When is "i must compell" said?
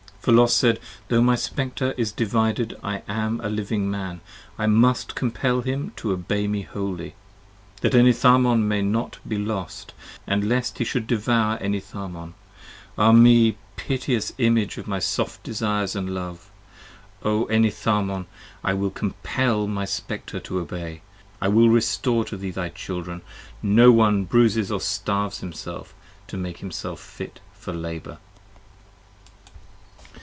4.55-5.61